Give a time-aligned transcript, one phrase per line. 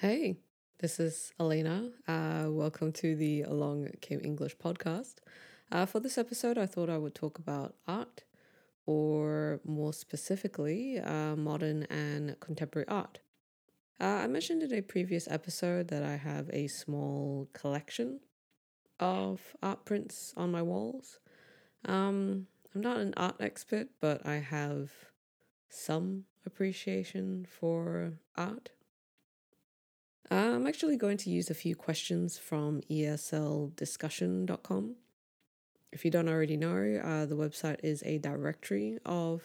[0.00, 0.36] Hey,
[0.80, 1.88] this is Elena.
[2.06, 5.14] Uh, welcome to the Along Came English podcast.
[5.72, 8.24] Uh, for this episode, I thought I would talk about art,
[8.84, 13.20] or more specifically, uh, modern and contemporary art.
[13.98, 18.20] Uh, I mentioned in a previous episode that I have a small collection
[19.00, 21.20] of art prints on my walls.
[21.86, 24.90] Um, I'm not an art expert, but I have
[25.70, 28.72] some appreciation for art.
[30.28, 34.96] I'm actually going to use a few questions from esldiscussion.com.
[35.92, 39.44] If you don't already know, uh, the website is a directory of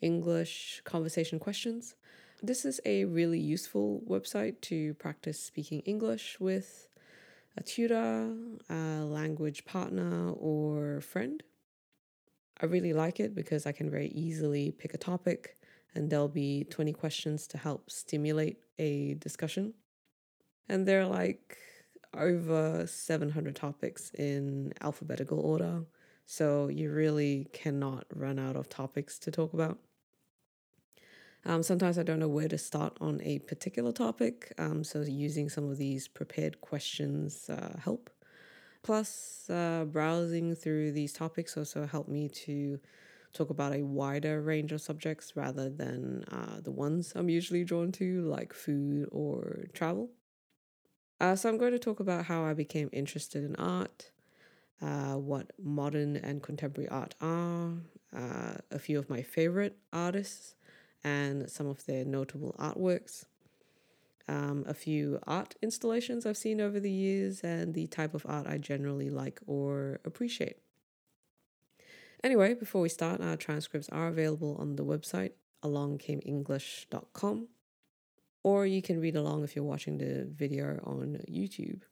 [0.00, 1.96] English conversation questions.
[2.42, 6.88] This is a really useful website to practice speaking English with
[7.58, 8.34] a tutor,
[8.70, 11.42] a language partner, or friend.
[12.58, 15.58] I really like it because I can very easily pick a topic
[15.94, 19.74] and there'll be 20 questions to help stimulate a discussion
[20.70, 21.58] and there are like
[22.16, 25.82] over 700 topics in alphabetical order.
[26.26, 29.78] So you really cannot run out of topics to talk about.
[31.44, 35.48] Um, sometimes I don't know where to start on a particular topic, um, so using
[35.48, 38.10] some of these prepared questions uh, help.
[38.82, 42.78] Plus, uh, browsing through these topics also help me to
[43.32, 47.90] talk about a wider range of subjects rather than uh, the ones I'm usually drawn
[47.92, 50.10] to, like food or travel.
[51.20, 54.10] Uh, so I'm going to talk about how I became interested in art,
[54.80, 57.74] uh, what modern and contemporary art are,
[58.16, 60.54] uh, a few of my favorite artists,
[61.04, 63.26] and some of their notable artworks.
[64.28, 68.46] Um, a few art installations I've seen over the years, and the type of art
[68.46, 70.58] I generally like or appreciate.
[72.24, 77.48] Anyway, before we start, our transcripts are available on the website alongcameenglish.com
[78.42, 81.82] or you can read along if you're watching the video on YouTube.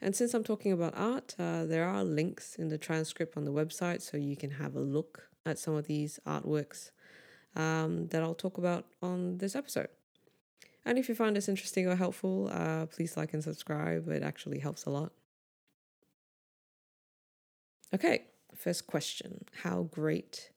[0.00, 3.52] And since I'm talking about art, uh, there are links in the transcript on the
[3.52, 6.90] website so you can have a look at some of these artworks
[7.56, 9.88] um, that I'll talk about on this episode.
[10.84, 14.08] And if you find this interesting or helpful, uh, please like and subscribe.
[14.08, 15.12] It actually helps a lot.
[17.92, 18.24] Okay,
[18.54, 20.50] first question How great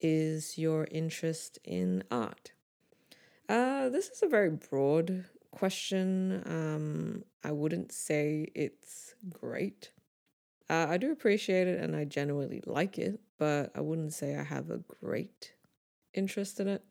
[0.00, 2.52] is your interest in art?
[3.48, 6.42] Uh, this is a very broad question.
[6.46, 9.90] Um, I wouldn't say it's great.
[10.68, 14.42] Uh, I do appreciate it and I genuinely like it, but I wouldn't say I
[14.42, 15.52] have a great
[16.12, 16.82] interest in it.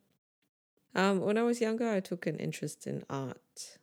[0.94, 3.80] Um, when I was younger, I took an interest in art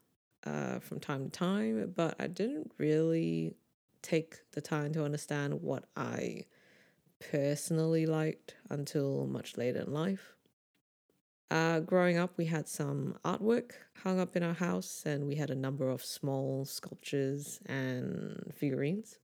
[0.47, 3.55] uh, from time to time, but I didn't really
[4.01, 6.47] take the time to understand what I
[7.31, 10.35] personally liked until much later in life.
[11.53, 13.73] Uh, growing up, we had some artwork
[14.05, 19.19] hung up in our house, and we had a number of small sculptures and figurines.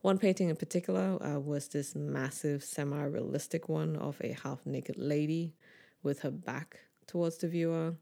[0.00, 4.96] One painting in particular uh, was this massive, semi realistic one of a half naked
[4.98, 5.54] lady
[6.02, 7.94] with her back towards the viewer.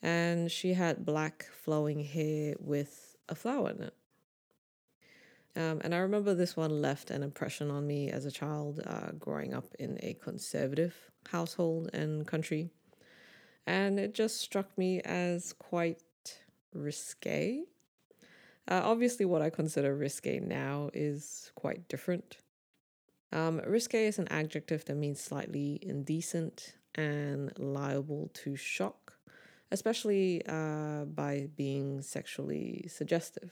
[0.00, 3.94] And she had black flowing hair with a flower in it.
[5.56, 9.10] Um, and I remember this one left an impression on me as a child uh,
[9.18, 12.70] growing up in a conservative household and country.
[13.66, 16.02] And it just struck me as quite
[16.74, 17.62] risque.
[18.68, 22.38] Uh, obviously, what I consider risque now is quite different.
[23.32, 29.14] Um, risque is an adjective that means slightly indecent and liable to shock,
[29.70, 33.50] especially uh, by being sexually suggestive.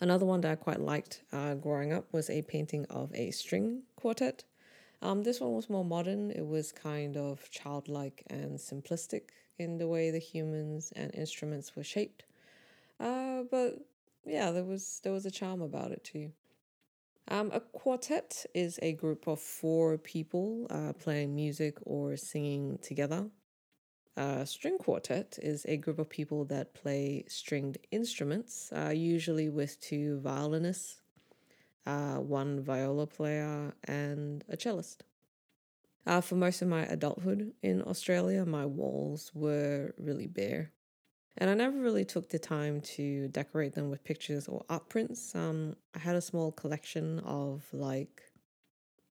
[0.00, 3.82] Another one that I quite liked uh, growing up was a painting of a string
[3.96, 4.44] quartet.
[5.02, 6.30] Um, this one was more modern.
[6.30, 11.84] It was kind of childlike and simplistic in the way the humans and instruments were
[11.84, 12.24] shaped.
[12.98, 13.78] Uh, but
[14.26, 16.32] yeah, there was there was a charm about it too.
[17.28, 23.26] Um, a quartet is a group of four people uh, playing music or singing together.
[24.16, 29.80] A string quartet is a group of people that play stringed instruments, uh, usually with
[29.80, 31.00] two violinists,
[31.86, 35.04] uh, one viola player, and a cellist.
[36.06, 40.72] Uh, for most of my adulthood in Australia, my walls were really bare.
[41.36, 45.34] And I never really took the time to decorate them with pictures or art prints.
[45.34, 48.22] Um, I had a small collection of like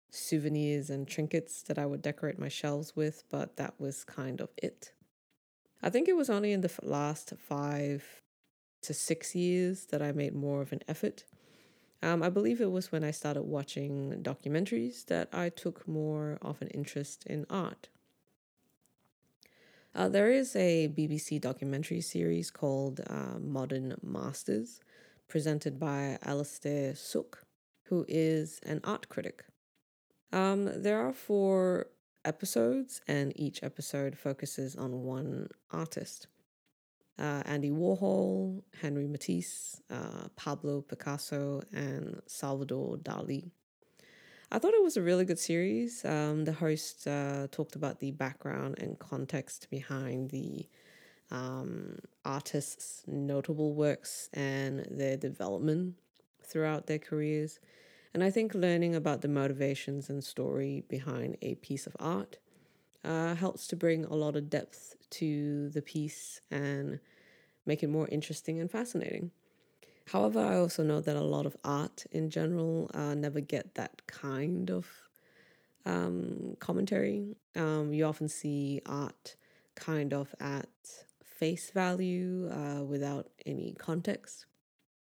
[0.10, 4.50] souvenirs and trinkets that I would decorate my shelves with, but that was kind of
[4.58, 4.92] it.
[5.82, 8.22] I think it was only in the last five
[8.82, 11.24] to six years that I made more of an effort.
[12.02, 16.62] Um, I believe it was when I started watching documentaries that I took more of
[16.62, 17.90] an interest in art.
[19.94, 24.80] Uh, there is a BBC documentary series called uh, Modern Masters,
[25.28, 27.44] presented by Alastair Sooke,
[27.84, 29.46] who is an art critic.
[30.32, 31.88] Um, there are four
[32.24, 36.28] episodes, and each episode focuses on one artist.
[37.20, 43.52] Uh, Andy Warhol, Henri Matisse, uh, Pablo Picasso, and Salvador Dali.
[44.52, 46.04] I thought it was a really good series.
[46.06, 50.68] Um, the host uh, talked about the background and context behind the
[51.30, 55.96] um, artists' notable works and their development
[56.44, 57.60] throughout their careers.
[58.14, 62.38] And I think learning about the motivations and story behind a piece of art
[63.04, 67.00] uh, helps to bring a lot of depth to the piece and
[67.66, 69.32] make it more interesting and fascinating.
[70.08, 74.08] However, I also know that a lot of art in general uh, never get that
[74.08, 74.88] kind of
[75.86, 77.36] um, commentary.
[77.56, 79.36] Um, you often see art
[79.76, 80.68] kind of at
[81.24, 84.46] face value uh, without any context.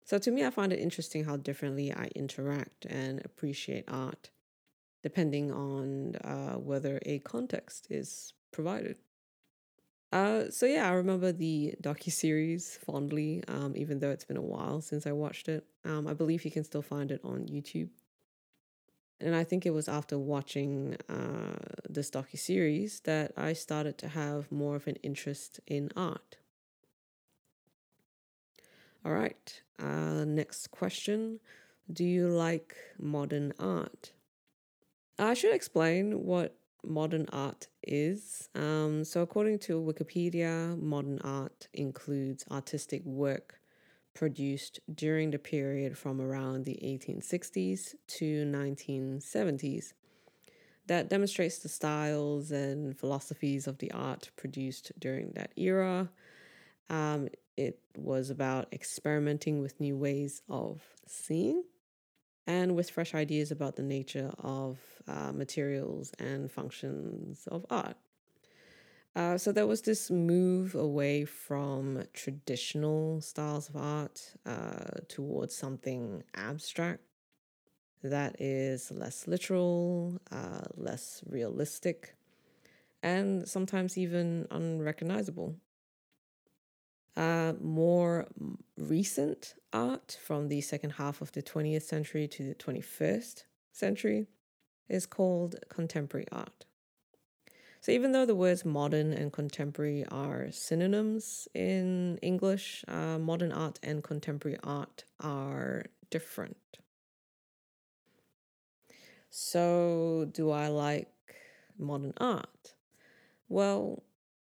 [0.04, 4.30] So to me, I find it interesting how differently I interact and appreciate art,
[5.08, 8.98] depending on uh, whether a context is provided.
[10.12, 14.42] Uh, so yeah, I remember the docu series fondly, um, even though it's been a
[14.56, 15.64] while since I watched it.
[15.86, 17.88] Um, I believe you can still find it on YouTube.
[19.22, 21.56] And I think it was after watching uh,
[21.90, 26.36] this docu series that I started to have more of an interest in art.
[29.06, 31.40] All right, uh, next question:
[31.92, 34.12] Do you like modern art?
[35.20, 38.50] I should explain what modern art is.
[38.54, 43.60] Um, so, according to Wikipedia, modern art includes artistic work
[44.14, 49.94] produced during the period from around the 1860s to 1970s
[50.88, 56.10] that demonstrates the styles and philosophies of the art produced during that era.
[56.90, 57.28] Um,
[57.58, 61.64] it was about experimenting with new ways of seeing
[62.48, 67.98] and with fresh ideas about the nature of uh, materials and functions of art.
[69.16, 76.24] Uh, so there was this move away from traditional styles of art uh, towards something
[76.36, 77.02] abstract
[78.04, 82.16] that is less literal, uh, less realistic,
[83.02, 85.56] and sometimes even unrecognizable.
[87.16, 88.28] Uh, more
[88.78, 94.28] recent art from the second half of the 20th century to the 21st century
[94.90, 96.66] is called contemporary art.
[97.82, 103.80] So, even though the words modern and contemporary are synonyms in English, uh, modern art
[103.84, 106.58] and contemporary art are different.
[109.30, 111.14] So, do I like
[111.78, 112.74] modern art?
[113.48, 114.04] Well,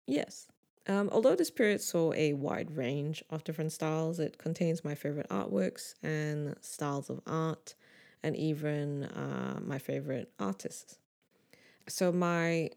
[0.06, 0.48] yes.
[0.88, 5.28] Um, although this period saw a wide range of different styles, it contains my favorite
[5.30, 7.76] artworks and styles of art,
[8.28, 11.00] and even uh, my favorite artists.
[11.88, 12.72] So, my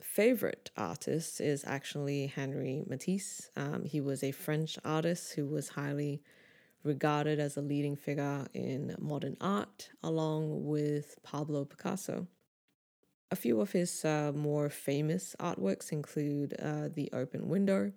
[0.00, 3.50] favorite artist is actually Henri Matisse.
[3.56, 6.22] Um, he was a French artist who was highly
[6.82, 12.26] regarded as a leading figure in modern art, along with Pablo Picasso.
[13.30, 17.92] A few of his uh, more famous artworks include uh, The Open Window,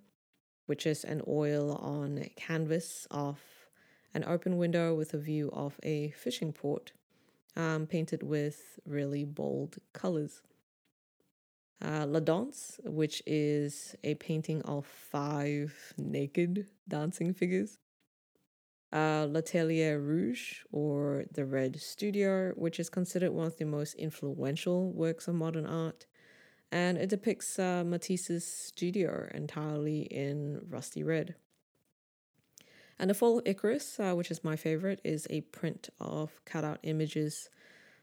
[0.66, 3.38] which is an oil on canvas of
[4.14, 6.92] an open window with a view of a fishing port,
[7.56, 10.42] um, painted with really bold colors.
[11.84, 17.78] Uh, La Danse, which is a painting of five naked dancing figures
[18.92, 24.92] uh, L'Atelier Rouge, or The Red Studio, which is considered one of the most influential
[24.92, 26.06] works of modern art.
[26.70, 31.34] And it depicts uh, Matisse's studio entirely in rusty red.
[32.98, 36.80] And The Fall of Icarus, uh, which is my favorite, is a print of cutout
[36.82, 37.48] images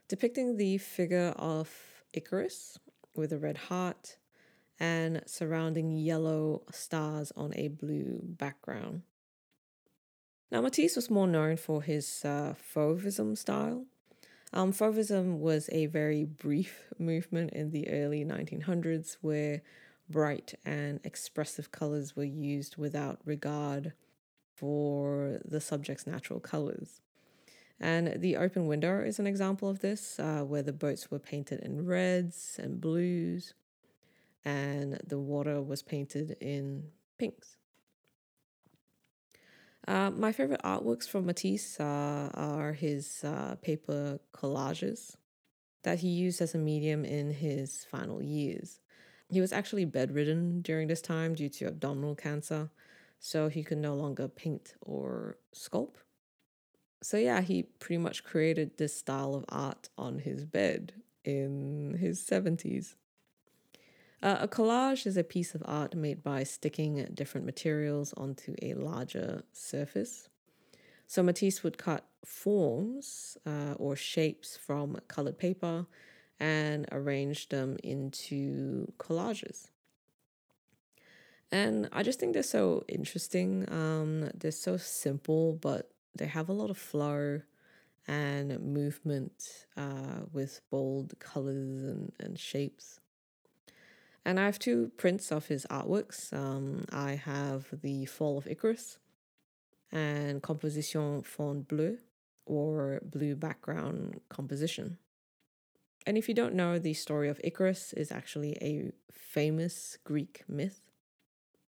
[0.08, 1.70] depicting the figure of
[2.12, 2.78] Icarus
[3.14, 4.16] with a red heart
[4.78, 9.02] and surrounding yellow stars on a blue background.
[10.50, 13.84] Now, Matisse was more known for his uh, Fauvism style.
[14.52, 19.62] Um, Fauvism was a very brief movement in the early 1900s where
[20.08, 23.92] bright and expressive colors were used without regard
[24.56, 27.00] for the subject's natural colors.
[27.78, 31.60] And the open window is an example of this, uh, where the boats were painted
[31.60, 33.52] in reds and blues,
[34.44, 36.84] and the water was painted in
[37.18, 37.58] pinks.
[39.86, 45.16] Uh, my favorite artworks from Matisse uh, are his uh, paper collages
[45.84, 48.80] that he used as a medium in his final years.
[49.30, 52.70] He was actually bedridden during this time due to abdominal cancer,
[53.18, 55.96] so he could no longer paint or sculpt.
[57.02, 60.94] So, yeah, he pretty much created this style of art on his bed
[61.24, 62.94] in his 70s.
[64.22, 68.74] Uh, a collage is a piece of art made by sticking different materials onto a
[68.74, 70.28] larger surface.
[71.06, 75.86] So Matisse would cut forms uh, or shapes from colored paper
[76.40, 79.68] and arrange them into collages.
[81.52, 83.66] And I just think they're so interesting.
[83.70, 87.42] Um, they're so simple, but they have a lot of flow
[88.08, 93.00] and movement uh, with bold colors and, and shapes.
[94.24, 96.32] And I have two prints of his artworks.
[96.32, 98.98] Um, I have The Fall of Icarus
[99.92, 101.98] and Composition Fond Bleu,
[102.44, 104.98] or Blue Background Composition.
[106.06, 110.85] And if you don't know, the story of Icarus is actually a famous Greek myth.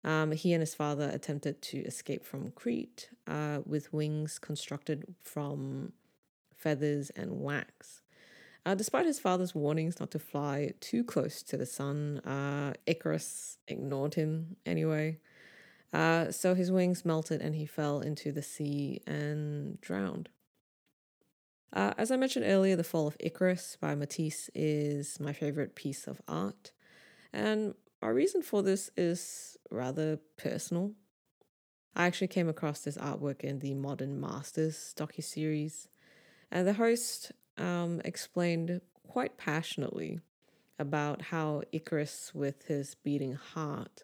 [0.05, 5.93] Um, he and his father attempted to escape from Crete uh, with wings constructed from
[6.57, 8.03] feathers and wax.
[8.65, 13.59] Uh, despite his father's warnings not to fly too close to the sun, uh, Icarus
[13.67, 15.19] ignored him anyway.
[15.93, 20.29] Uh, so his wings melted and he fell into the sea and drowned.
[21.73, 26.07] Uh, as I mentioned earlier, The Fall of Icarus by Matisse is my favorite piece
[26.07, 26.71] of art.
[27.33, 30.91] And my reason for this is rather personal.
[31.95, 35.87] I actually came across this artwork in the Modern Masters docu-series,
[36.51, 40.19] and the host um, explained quite passionately
[40.81, 44.03] about how Icarus, with his beating heart,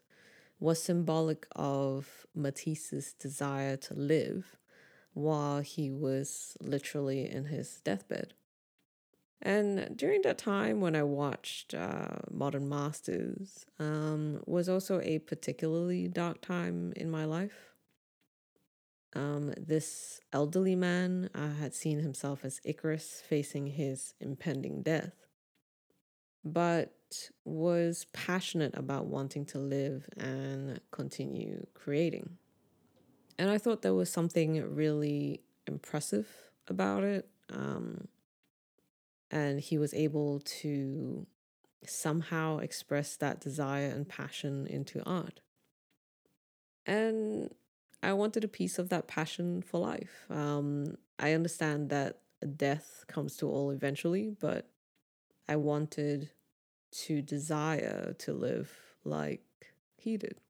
[0.61, 4.59] was symbolic of Matisse's desire to live
[5.13, 8.35] while he was literally in his deathbed.
[9.41, 16.09] And during that time when I watched uh, Modern Masters, um, was also a particularly
[16.09, 17.73] dark time in my life.
[19.15, 25.15] Um, this elderly man uh, had seen himself as Icarus facing his impending death,
[26.45, 26.93] but
[27.45, 32.37] was passionate about wanting to live and continue creating.
[33.39, 36.29] And I thought there was something really impressive
[36.67, 37.29] about it.
[37.51, 38.09] Um,
[39.31, 41.27] and he was able to
[41.87, 45.41] somehow express that desire and passion into art.
[46.87, 47.55] And
[48.03, 50.27] I wanted a piece of that passion for life.
[50.31, 52.21] Um, I understand that
[52.57, 54.69] death comes to all eventually, but
[55.49, 56.31] I wanted
[56.91, 58.71] to desire to live
[59.05, 59.43] like
[59.97, 60.41] he did.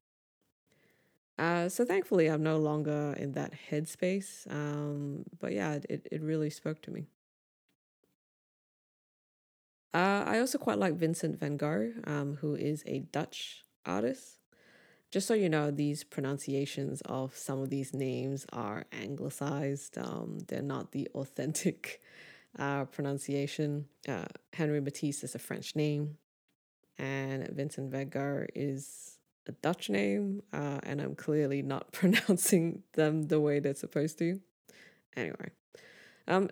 [1.37, 4.49] Uh, so thankfully, I'm no longer in that headspace.
[4.51, 7.07] Um, but yeah, it, it really spoke to me.
[9.93, 14.37] Uh, I also quite like Vincent van Gogh, um, who is a Dutch artist.
[15.11, 19.97] Just so you know, these pronunciations of some of these names are anglicized.
[19.97, 22.01] Um, they're not the authentic
[22.57, 23.85] uh, pronunciation.
[24.07, 26.17] Uh, Henri Matisse is a French name,
[26.99, 29.17] and Vincent van Gogh is
[29.47, 34.39] a Dutch name, uh, and I'm clearly not pronouncing them the way they're supposed to.
[35.17, 35.49] Anyway,
[36.27, 36.49] um,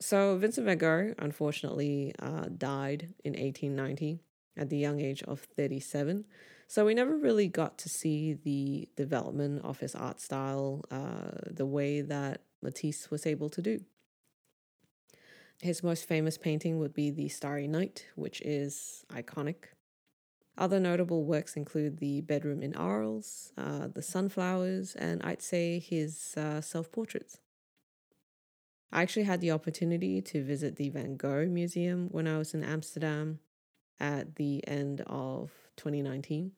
[0.00, 4.20] so Vincent van Gogh unfortunately uh, died in 1890
[4.56, 6.24] at the young age of 37.
[6.66, 11.66] So we never really got to see the development of his art style uh, the
[11.66, 13.80] way that Matisse was able to do.
[15.60, 19.56] His most famous painting would be The Starry Night, which is iconic.
[20.56, 26.34] Other notable works include The Bedroom in Arles, uh, The Sunflowers, and I'd say his
[26.36, 27.38] uh, self portraits.
[28.94, 32.62] I actually had the opportunity to visit the Van Gogh Museum when I was in
[32.62, 33.40] Amsterdam
[33.98, 36.52] at the end of 2019.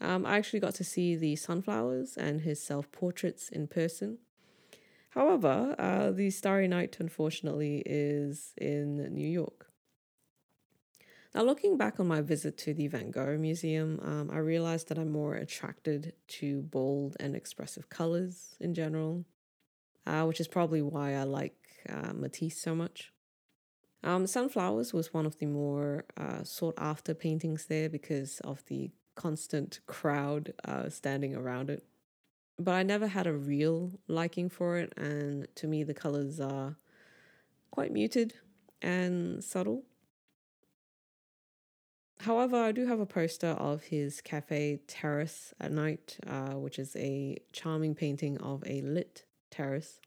[0.00, 4.20] Um, I actually got to see the sunflowers and his self portraits in person.
[5.10, 9.70] However, uh, the Starry Night, unfortunately, is in New York.
[11.34, 14.98] Now, looking back on my visit to the Van Gogh Museum, um, I realized that
[14.98, 19.26] I'm more attracted to bold and expressive colors in general
[20.06, 21.56] uh, which is probably why I like
[21.88, 23.12] uh, Matisse so much.
[24.02, 28.90] Um, Sunflowers was one of the more uh, sought after paintings there because of the
[29.14, 31.84] constant crowd uh, standing around it.
[32.58, 36.76] But I never had a real liking for it, and to me, the colors are
[37.70, 38.34] quite muted
[38.82, 39.84] and subtle.
[42.20, 46.94] However, I do have a poster of his cafe terrace at night, uh, which is
[46.96, 50.00] a charming painting of a lit terrace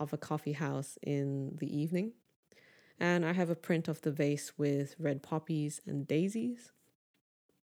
[0.00, 2.12] of a coffee house in the evening.
[2.98, 6.72] And I have a print of the vase with red poppies and daisies.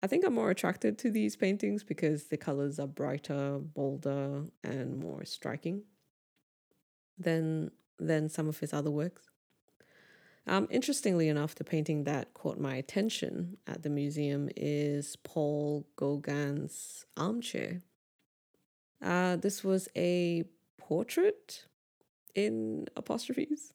[0.02, 4.98] I think I'm more attracted to these paintings because the colors are brighter, bolder, and
[4.98, 5.82] more striking
[7.18, 9.30] than than some of his other works.
[10.46, 17.06] Um, interestingly enough, the painting that caught my attention at the museum is Paul Gauguin's
[17.16, 17.80] Armchair.
[19.00, 20.44] Uh, this was a
[20.78, 21.66] portrait
[22.34, 23.72] in apostrophes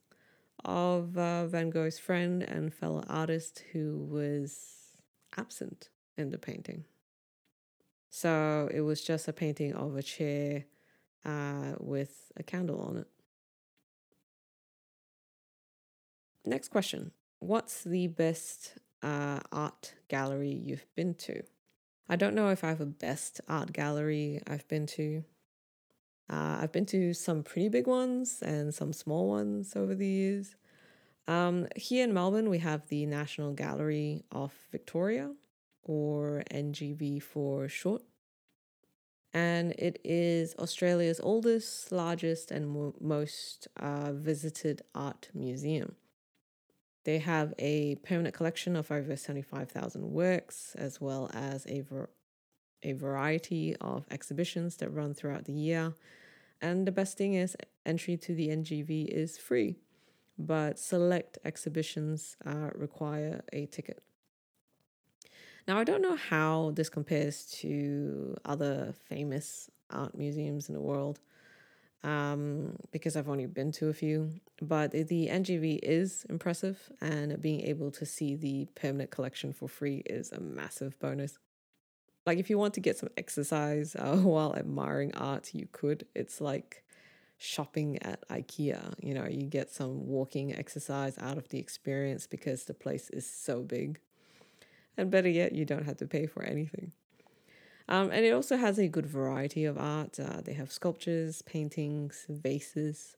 [0.65, 4.93] of uh, Van Gogh's friend and fellow artist who was
[5.37, 6.83] absent in the painting.
[8.09, 10.65] So it was just a painting of a chair
[11.25, 13.07] uh, with a candle on it.
[16.45, 21.43] Next question What's the best uh, art gallery you've been to?
[22.09, 25.23] I don't know if I have a best art gallery I've been to.
[26.29, 30.55] Uh, I've been to some pretty big ones and some small ones over the years.
[31.27, 35.31] Um, here in Melbourne, we have the National Gallery of Victoria,
[35.83, 38.03] or NGV for short.
[39.33, 45.95] And it is Australia's oldest, largest, and mo- most uh, visited art museum.
[47.05, 52.09] They have a permanent collection of over 75,000 works, as well as a, ver-
[52.83, 55.93] a variety of exhibitions that run throughout the year.
[56.61, 57.55] And the best thing is,
[57.85, 59.77] entry to the NGV is free,
[60.37, 64.03] but select exhibitions uh, require a ticket.
[65.67, 71.19] Now, I don't know how this compares to other famous art museums in the world
[72.03, 74.31] um, because I've only been to a few.
[74.61, 80.03] But the NGV is impressive, and being able to see the permanent collection for free
[80.05, 81.37] is a massive bonus.
[82.25, 86.05] Like, if you want to get some exercise uh, while admiring art, you could.
[86.15, 86.83] It's like
[87.37, 88.93] shopping at IKEA.
[89.01, 93.29] You know, you get some walking exercise out of the experience because the place is
[93.29, 93.99] so big.
[94.97, 96.91] And better yet, you don't have to pay for anything.
[97.87, 100.19] Um, and it also has a good variety of art.
[100.19, 103.17] Uh, they have sculptures, paintings, vases,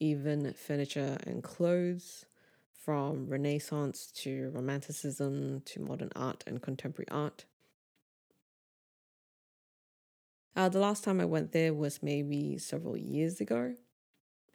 [0.00, 2.24] even furniture and clothes,
[2.88, 7.44] from Renaissance to Romanticism to modern art and contemporary art.
[10.56, 13.74] Uh, the last time I went there was maybe several years ago.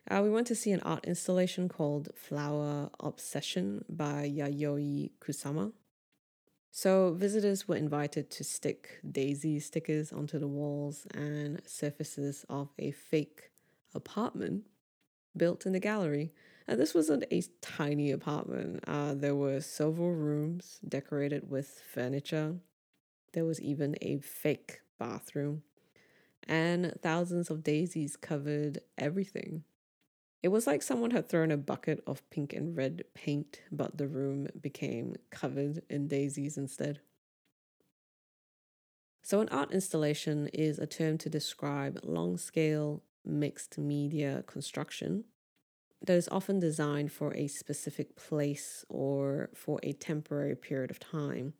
[0.10, 5.72] Uh, we went to see an art installation called Flower Obsession by Yayoi Kusama.
[6.72, 12.92] So, visitors were invited to stick daisy stickers onto the walls and surfaces of a
[12.92, 13.52] fake
[13.94, 14.64] apartment
[15.38, 16.34] built in the gallery.
[16.68, 18.84] And this wasn't a tiny apartment.
[18.88, 22.56] Uh, there were several rooms decorated with furniture.
[23.34, 25.64] There was even a fake bathroom.
[26.48, 29.64] And thousands of daisies covered everything.
[30.42, 34.08] It was like someone had thrown a bucket of pink and red paint, but the
[34.08, 37.00] room became covered in daisies instead.
[39.22, 45.24] So, an art installation is a term to describe long scale mixed media construction
[46.06, 51.54] that is often designed for a specific place or for a temporary period of time.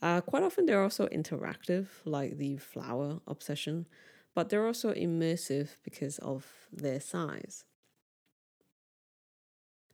[0.00, 3.86] Uh, quite often, they're also interactive, like the flower obsession,
[4.34, 7.64] but they're also immersive because of their size.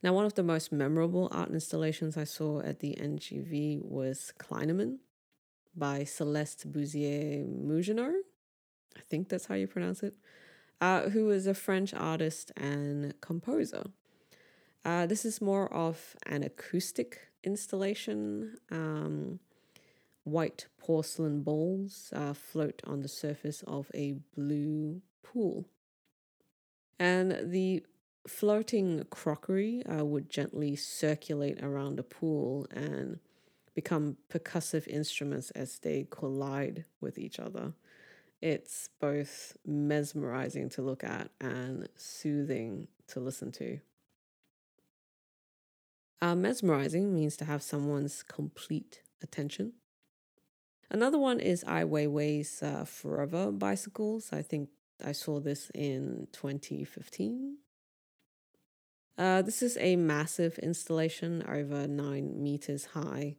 [0.03, 4.99] Now, one of the most memorable art installations I saw at the NGV was Clinamen
[5.75, 8.21] by Celeste Boursier Mougenot.
[8.97, 10.15] I think that's how you pronounce it.
[10.79, 13.85] Uh, who is a French artist and composer.
[14.85, 18.59] Uh, this is more of an acoustic installation.
[18.71, 19.41] Um,
[20.25, 25.67] white porcelain bowls uh, float on the surface of a blue pool.
[26.99, 27.85] And the
[28.27, 33.19] floating crockery uh, would gently circulate around the pool and
[33.75, 37.75] become percussive instruments as they collide with each other.
[38.41, 43.81] It's both mesmerizing to look at and soothing to listen to.
[46.21, 49.73] Uh, mesmerizing means to have someone's complete attention.
[50.91, 54.33] Another one is Ai Weiwei's uh, Forever bicycles.
[54.33, 54.69] I think
[55.05, 57.59] I saw this in 2015
[59.17, 63.37] uh, this is a massive installation over nine meters high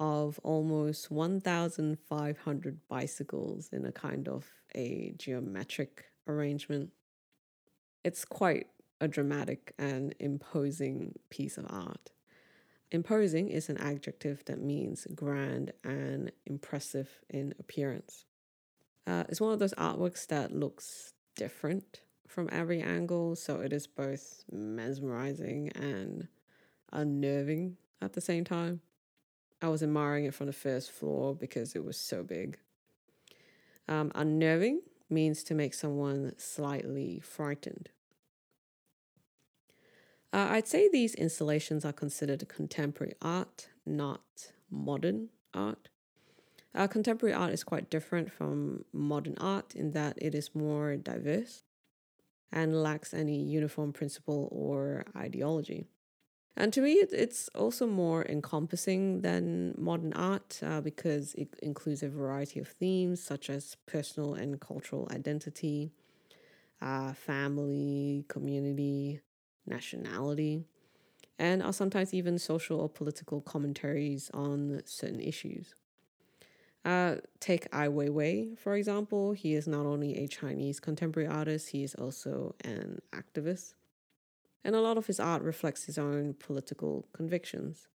[0.00, 6.90] of almost 1,500 bicycles in a kind of a geometric arrangement.
[8.02, 8.66] It's quite
[9.00, 12.10] a dramatic and imposing piece of art.
[12.92, 18.26] Imposing is an adjective that means grand and impressive in appearance.
[19.06, 23.86] Uh, it's one of those artworks that looks different from every angle, so it is
[23.86, 26.28] both mesmerizing and
[26.92, 28.82] unnerving at the same time.
[29.62, 32.58] I was admiring it from the first floor because it was so big.
[33.88, 37.88] Um, unnerving means to make someone slightly frightened.
[40.32, 45.88] Uh, I'd say these installations are considered contemporary art, not modern art.
[46.74, 51.64] Uh, contemporary art is quite different from modern art in that it is more diverse
[52.50, 55.84] and lacks any uniform principle or ideology.
[56.56, 62.08] And to me, it's also more encompassing than modern art uh, because it includes a
[62.08, 65.92] variety of themes such as personal and cultural identity,
[66.80, 69.20] uh, family, community,
[69.66, 70.64] nationality,
[71.38, 75.74] and are sometimes even social or political commentaries on certain issues.
[76.84, 79.32] Uh, take Ai Weiwei, for example.
[79.32, 83.74] He is not only a Chinese contemporary artist, he is also an activist.
[84.64, 87.88] And a lot of his art reflects his own political convictions.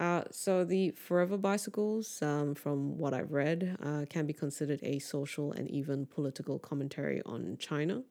[0.00, 5.00] Uh, so, the Forever Bicycles, um, from what I've read, uh, can be considered a
[5.00, 8.04] social and even political commentary on China.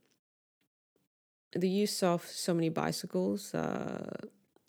[1.58, 4.10] The use of so many bicycles uh,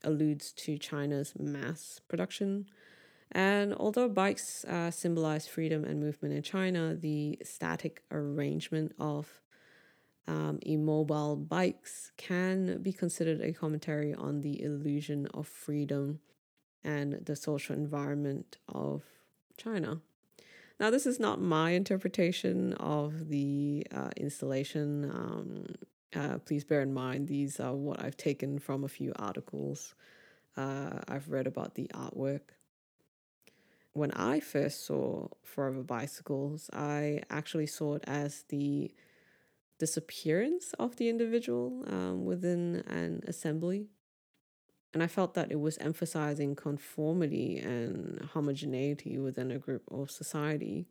[0.03, 2.67] alludes to China's mass production
[3.33, 9.43] and although bikes uh, symbolize freedom and movement in China, the static arrangement of
[10.27, 16.21] um, immobile bikes can be considered a commentary on the illusion of freedom
[16.83, 19.03] and the social environment of
[19.57, 20.01] China.
[20.81, 25.05] Now, this is not my interpretation of the uh, installation.
[25.05, 25.67] Um,
[26.15, 29.95] uh, please bear in mind, these are what I've taken from a few articles
[30.57, 32.41] uh, I've read about the artwork
[33.99, 38.93] when I first saw Forever Bicycles, I actually saw it as the
[39.79, 43.89] disappearance of the individual um, within an assembly.
[44.95, 50.89] And I felt that it was emphasizing conformity and homogeneity within a group or society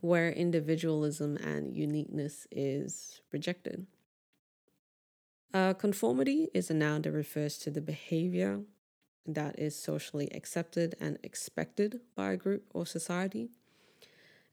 [0.00, 3.86] where individualism and uniqueness is rejected.
[5.54, 8.62] Uh, conformity is a noun that refers to the behavior
[9.24, 13.50] that is socially accepted and expected by a group or society.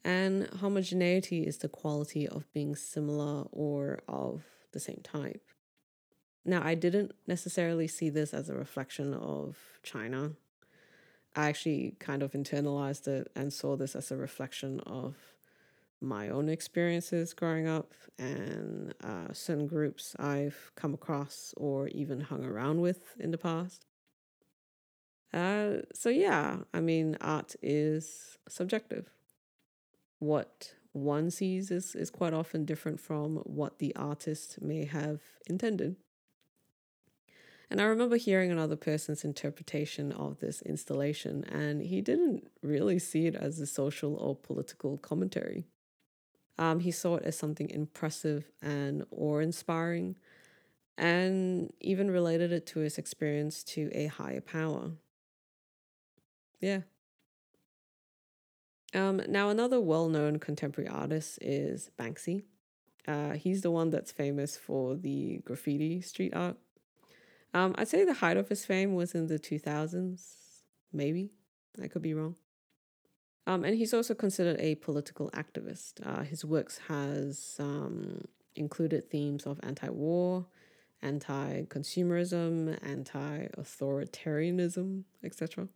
[0.04, 5.42] And homogeneity is the quality of being similar or of the same type.
[6.46, 10.34] Now, I didn't necessarily see this as a reflection of China.
[11.36, 15.16] I actually kind of internalized it and saw this as a reflection of
[16.02, 22.44] my own experiences growing up and uh, certain groups I've come across or even hung
[22.44, 23.86] around with in the past.
[25.34, 29.10] Uh, so, yeah, I mean, art is subjective.
[30.20, 35.96] What one sees is, is quite often different from what the artist may have intended.
[37.70, 43.28] And I remember hearing another person's interpretation of this installation, and he didn't really see
[43.28, 45.68] it as a social or political commentary.
[46.58, 50.16] Um, he saw it as something impressive and awe inspiring,
[50.98, 54.92] and even related it to his experience to a higher power.
[56.60, 56.82] Yeah.
[58.94, 62.44] Um, now, another well known contemporary artist is Banksy.
[63.08, 66.58] Uh, he's the one that's famous for the graffiti street art.
[67.54, 70.36] Um, I'd say the height of his fame was in the 2000s,
[70.94, 71.32] maybe.
[71.82, 72.36] I could be wrong.
[73.48, 76.06] Um, and he's also considered a political activist.
[76.06, 78.26] Uh, his works has um,
[78.56, 80.46] included themes of anti-war,
[81.02, 85.68] anti-consumerism, anti-authoritarianism, etc.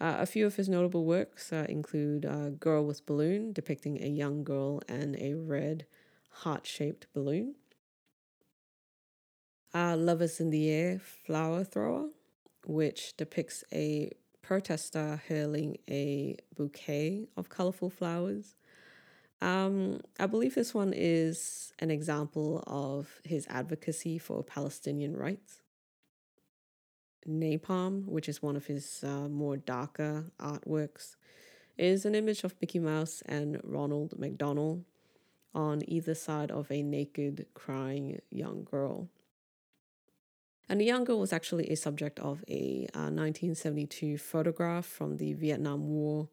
[0.00, 4.06] Uh, a few of his notable works uh, include uh, Girl with Balloon, depicting a
[4.06, 5.86] young girl and a red
[6.30, 7.56] heart shaped balloon.
[9.74, 12.10] Uh, Love is in the Air Flower Thrower,
[12.64, 14.12] which depicts a
[14.48, 18.56] protester hurling a bouquet of colorful flowers.
[19.42, 25.60] Um, I believe this one is an example of his advocacy for Palestinian rights.
[27.28, 31.16] Napalm, which is one of his uh, more darker artworks,
[31.76, 34.82] is an image of Mickey Mouse and Ronald McDonald
[35.54, 39.10] on either side of a naked, crying young girl.
[40.68, 45.32] And the young girl was actually a subject of a uh, 1972 photograph from the
[45.32, 46.28] Vietnam War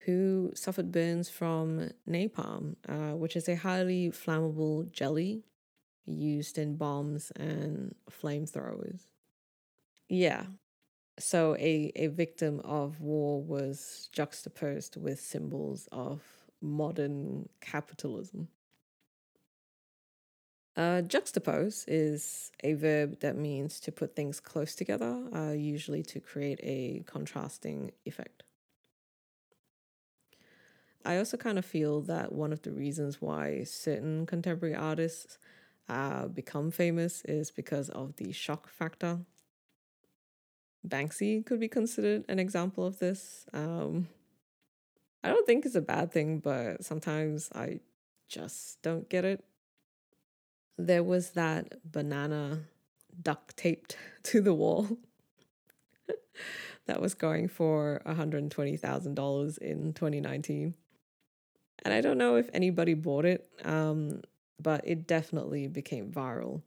[0.00, 5.44] who suffered burns from napalm, uh, which is a highly flammable jelly
[6.06, 9.02] used in bombs and flamethrowers.
[10.08, 10.44] Yeah.
[11.18, 16.22] So a, a victim of war was juxtaposed with symbols of
[16.60, 18.48] modern capitalism.
[20.78, 26.20] Uh, juxtapose is a verb that means to put things close together, uh, usually to
[26.20, 28.44] create a contrasting effect.
[31.04, 35.38] I also kind of feel that one of the reasons why certain contemporary artists
[35.88, 39.18] uh, become famous is because of the shock factor.
[40.86, 43.46] Banksy could be considered an example of this.
[43.52, 44.06] Um,
[45.24, 47.80] I don't think it's a bad thing, but sometimes I
[48.28, 49.44] just don't get it.
[50.78, 52.60] There was that banana
[53.20, 54.88] duct taped to the wall
[56.86, 60.74] that was going for $120,000 in 2019.
[61.84, 64.22] And I don't know if anybody bought it, um,
[64.60, 66.62] but it definitely became viral.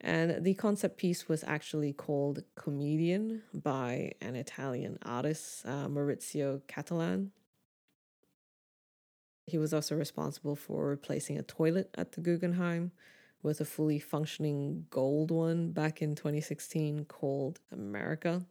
[0.00, 7.30] And the concept piece was actually called Comedian by an Italian artist, uh, Maurizio Cattelan.
[9.46, 12.92] He was also responsible for replacing a toilet at the Guggenheim
[13.42, 18.44] with a fully functioning gold one back in 2016 called America.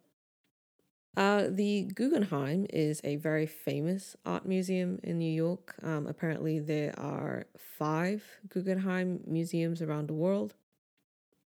[1.18, 5.74] Uh, the Guggenheim is a very famous art museum in New York.
[5.82, 10.54] Um, apparently, there are five Guggenheim museums around the world,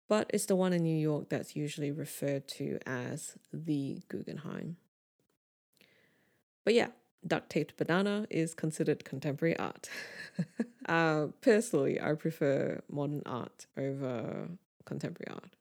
[0.07, 4.77] but it's the one in New York that's usually referred to as the Guggenheim.
[6.65, 6.89] But yeah,
[7.27, 9.89] duct taped banana is considered contemporary art.
[10.89, 14.49] uh, personally, I prefer modern art over
[14.85, 15.57] contemporary art.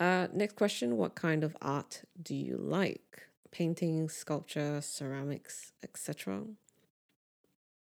[0.00, 3.28] Uh, next question What kind of art do you like?
[3.50, 6.42] Painting, sculpture, ceramics, etc.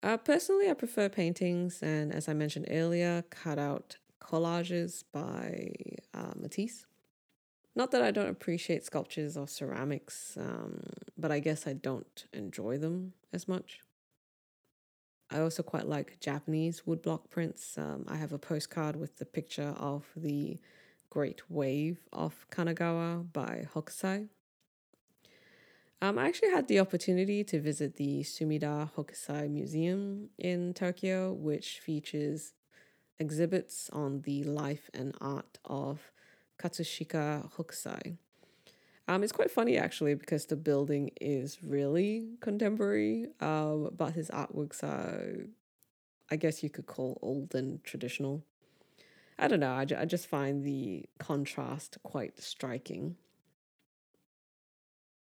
[0.04, 5.72] Uh, personally, I prefer paintings, and as I mentioned earlier, cut out collages by
[6.14, 6.86] uh, Matisse.
[7.76, 10.82] Not that I don't appreciate sculptures or ceramics, um,
[11.18, 13.80] but I guess I don't enjoy them as much.
[15.32, 17.78] I also quite like Japanese woodblock prints.
[17.78, 20.60] Um, I have a postcard with the picture of the
[21.10, 24.28] Great Wave of Kanagawa by Hokusai.
[26.02, 31.80] Um, I actually had the opportunity to visit the Sumida Hokusai Museum in Tokyo, which
[31.80, 32.54] features
[33.18, 36.12] exhibits on the life and art of
[36.60, 38.18] Katsushika Hokusai.
[39.08, 44.84] Um, it's quite funny actually because the building is really contemporary, uh, but his artworks
[44.84, 45.46] are,
[46.32, 48.44] I guess you could call old and traditional.
[49.38, 49.74] I don't know.
[49.74, 53.16] I, I just find the contrast quite striking.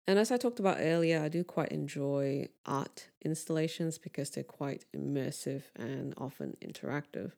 [0.07, 4.85] And as I talked about earlier, I do quite enjoy art installations because they're quite
[4.93, 7.33] immersive and often interactive.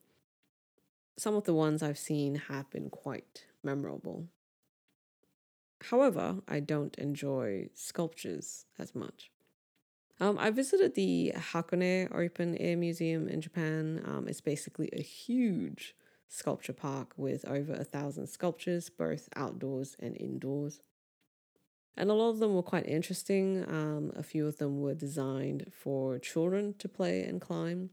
[1.17, 4.27] Some of the ones I've seen have been quite memorable.
[5.89, 9.31] However, I don't enjoy sculptures as much.
[10.19, 14.03] Um, I visited the Hakone Open Air Museum in Japan.
[14.05, 15.95] Um, it's basically a huge
[16.27, 20.81] sculpture park with over a thousand sculptures, both outdoors and indoors.
[21.97, 23.65] And a lot of them were quite interesting.
[23.67, 27.89] Um, a few of them were designed for children to play and climb,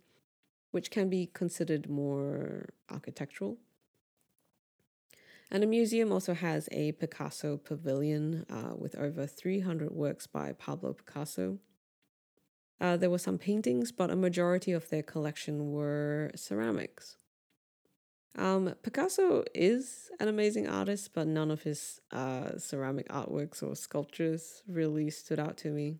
[0.71, 3.57] which can be considered more architectural.
[5.51, 10.93] And the museum also has a Picasso pavilion uh, with over 300 works by Pablo
[10.93, 11.59] Picasso.
[12.81, 17.17] Uh, there were some paintings, but a majority of their collection were ceramics.
[18.37, 24.63] Um, Picasso is an amazing artist, but none of his uh, ceramic artworks or sculptures
[24.69, 25.97] really stood out to me.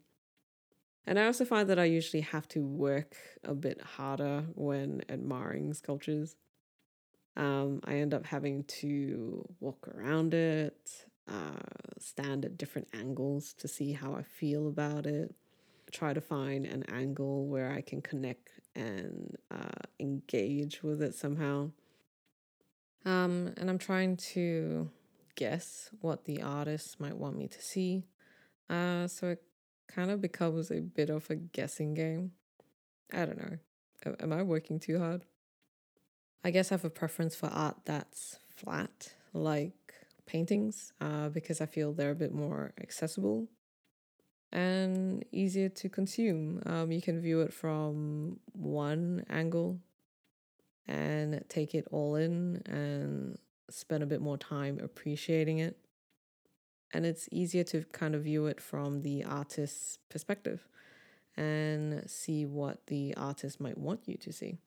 [1.05, 5.73] And I also find that I usually have to work a bit harder when admiring
[5.73, 6.37] sculptures.
[7.39, 11.61] Um, I end up having to walk around it, uh,
[11.99, 15.33] stand at different angles to see how I feel about it,
[15.93, 21.71] try to find an angle where I can connect and uh, engage with it somehow.
[23.05, 24.91] Um, and I'm trying to
[25.37, 28.05] guess what the artist might want me to see.
[28.69, 29.43] Uh, so it
[29.87, 32.33] kind of becomes a bit of a guessing game.
[33.13, 34.15] I don't know.
[34.19, 35.25] Am I working too hard?
[36.45, 39.95] I guess I have a preference for art that's flat, like
[40.27, 43.49] paintings, uh, because I feel they're a bit more accessible
[44.53, 46.63] and easier to consume.
[46.65, 49.79] Um, you can view it from one angle
[50.87, 53.39] and take it all in and
[53.71, 55.77] spend a bit more time appreciating it.
[56.95, 60.67] And it's easier to kind of view it from the artist's perspective
[61.37, 64.59] and see what the artist might want you to see.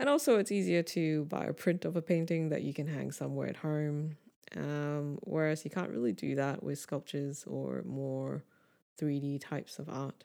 [0.00, 3.12] And also, it's easier to buy a print of a painting that you can hang
[3.12, 4.16] somewhere at home.
[4.56, 8.42] Um, whereas you can't really do that with sculptures or more
[8.98, 10.24] 3D types of art.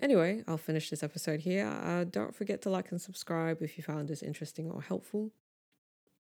[0.00, 1.66] Anyway, I'll finish this episode here.
[1.66, 5.30] Uh, don't forget to like and subscribe if you found this interesting or helpful.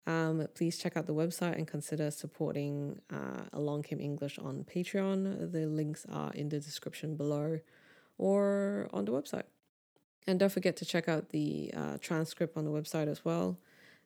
[0.08, 5.52] Um, please check out the website and consider supporting uh, Along Came English on Patreon.
[5.52, 7.60] The links are in the description below
[8.18, 9.44] or on the website.
[10.26, 13.58] And don't forget to check out the uh, transcript on the website as well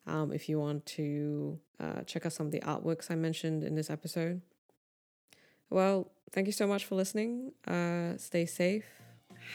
[0.07, 3.75] um, if you want to uh, check out some of the artworks I mentioned in
[3.75, 4.41] this episode.
[5.71, 7.53] Well, thank you so much for listening.
[7.67, 8.85] Uh, stay safe,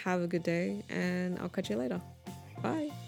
[0.04, 2.02] have a good day, and I'll catch you later.
[2.62, 2.99] Bye.